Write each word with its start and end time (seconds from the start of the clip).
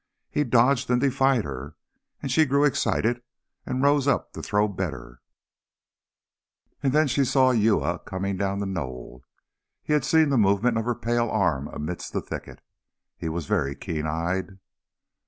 He 0.31 0.43
dodged 0.43 0.89
and 0.89 0.99
defied 0.99 1.43
her, 1.43 1.75
and 2.23 2.31
she 2.31 2.47
grew 2.47 2.63
excited 2.65 3.21
and 3.67 3.83
rose 3.83 4.07
up 4.07 4.33
to 4.33 4.41
throw 4.41 4.67
better, 4.67 5.21
and 6.81 6.91
then 6.91 7.05
she 7.05 7.23
saw 7.23 7.51
Uya 7.51 7.99
coming 7.99 8.35
down 8.35 8.61
the 8.61 8.65
knoll. 8.65 9.21
He 9.83 9.93
had 9.93 10.03
seen 10.03 10.29
the 10.29 10.39
movement 10.39 10.79
of 10.79 10.85
her 10.85 10.95
pale 10.95 11.29
arm 11.29 11.67
amidst 11.67 12.13
the 12.13 12.21
thicket 12.21 12.61
he 13.15 13.29
was 13.29 13.45
very 13.45 13.75
keen 13.75 14.07
eyed. 14.07 14.57